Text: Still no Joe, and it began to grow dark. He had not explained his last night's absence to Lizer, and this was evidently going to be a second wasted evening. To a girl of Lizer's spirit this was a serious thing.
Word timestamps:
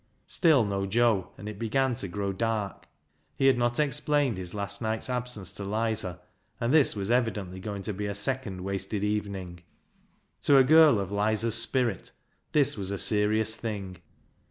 Still 0.25 0.65
no 0.65 0.87
Joe, 0.87 1.29
and 1.37 1.47
it 1.47 1.59
began 1.59 1.93
to 1.93 2.07
grow 2.07 2.33
dark. 2.33 2.87
He 3.35 3.45
had 3.45 3.59
not 3.59 3.79
explained 3.79 4.35
his 4.35 4.55
last 4.55 4.81
night's 4.81 5.11
absence 5.11 5.53
to 5.53 5.63
Lizer, 5.63 6.19
and 6.59 6.73
this 6.73 6.95
was 6.95 7.11
evidently 7.11 7.59
going 7.59 7.83
to 7.83 7.93
be 7.93 8.07
a 8.07 8.15
second 8.15 8.61
wasted 8.61 9.03
evening. 9.03 9.59
To 10.41 10.57
a 10.57 10.63
girl 10.63 10.99
of 10.99 11.11
Lizer's 11.11 11.53
spirit 11.53 12.13
this 12.51 12.75
was 12.79 12.89
a 12.89 12.97
serious 12.97 13.55
thing. 13.55 13.97